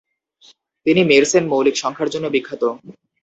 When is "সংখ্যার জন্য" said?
1.83-2.25